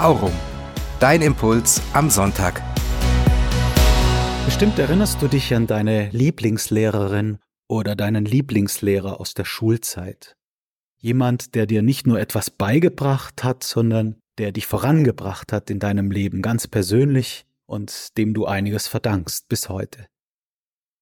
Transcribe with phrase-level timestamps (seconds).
[0.00, 0.32] Aurum.
[0.98, 2.62] Dein Impuls am Sonntag.
[4.46, 7.38] Bestimmt erinnerst du dich an deine Lieblingslehrerin
[7.68, 10.36] oder deinen Lieblingslehrer aus der Schulzeit.
[10.96, 16.10] Jemand, der dir nicht nur etwas beigebracht hat, sondern der dich vorangebracht hat in deinem
[16.10, 20.06] Leben ganz persönlich und dem du einiges verdankst bis heute.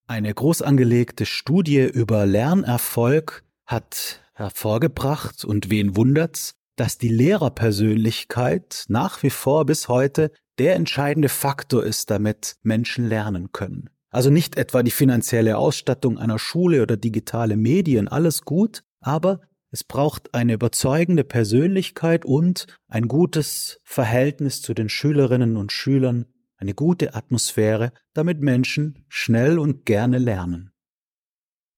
[0.08, 9.22] Eine groß angelegte Studie über Lernerfolg hat hervorgebracht, und wen wundert's, dass die Lehrerpersönlichkeit nach
[9.22, 13.90] wie vor bis heute der entscheidende Faktor ist, damit Menschen lernen können.
[14.10, 19.84] Also nicht etwa die finanzielle Ausstattung einer Schule oder digitale Medien, alles gut, aber es
[19.84, 26.26] braucht eine überzeugende Persönlichkeit und ein gutes Verhältnis zu den Schülerinnen und Schülern,
[26.56, 30.70] eine gute Atmosphäre, damit Menschen schnell und gerne lernen.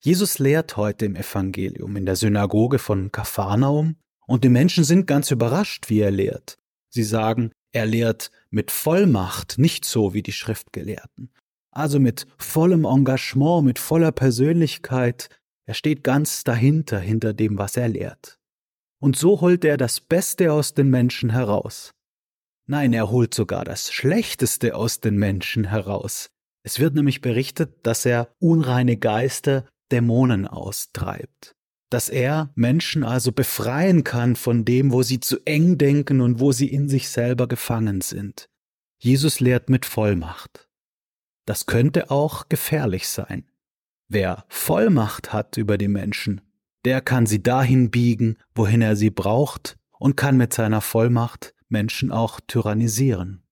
[0.02, 3.96] Jesus lehrt heute im Evangelium in der Synagoge von Kapharnaum
[4.30, 6.56] und die Menschen sind ganz überrascht, wie er lehrt.
[6.88, 11.32] Sie sagen, er lehrt mit Vollmacht, nicht so wie die Schriftgelehrten.
[11.72, 15.30] Also mit vollem Engagement, mit voller Persönlichkeit.
[15.66, 18.38] Er steht ganz dahinter, hinter dem, was er lehrt.
[19.00, 21.90] Und so holt er das Beste aus den Menschen heraus.
[22.68, 26.30] Nein, er holt sogar das Schlechteste aus den Menschen heraus.
[26.62, 31.56] Es wird nämlich berichtet, dass er unreine Geister Dämonen austreibt.
[31.90, 36.52] Dass er Menschen also befreien kann von dem, wo sie zu eng denken und wo
[36.52, 38.48] sie in sich selber gefangen sind.
[38.98, 40.68] Jesus lehrt mit Vollmacht.
[41.46, 43.50] Das könnte auch gefährlich sein.
[44.08, 46.40] Wer Vollmacht hat über die Menschen,
[46.84, 52.10] der kann sie dahin biegen, wohin er sie braucht und kann mit seiner Vollmacht Menschen
[52.10, 53.42] auch tyrannisieren.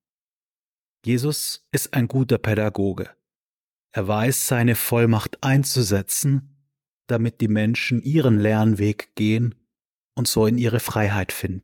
[1.05, 3.11] Jesus ist ein guter Pädagoge.
[3.93, 6.58] Er weiß seine Vollmacht einzusetzen,
[7.09, 9.55] damit die Menschen ihren Lernweg gehen
[10.15, 11.63] und so in ihre Freiheit finden.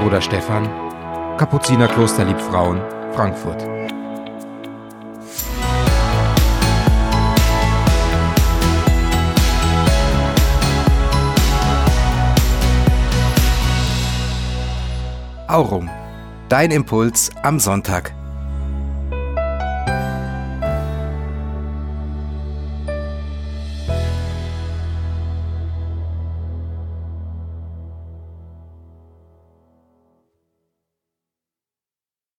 [0.00, 0.64] Bruder Stefan,
[1.36, 2.80] Kapuzinerkloster Liebfrauen,
[3.12, 3.66] Frankfurt.
[15.50, 15.90] Aurum.
[16.48, 18.19] Dein Impuls am Sonntag.